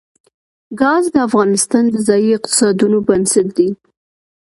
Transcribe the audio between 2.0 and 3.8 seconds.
ځایي اقتصادونو بنسټ دی.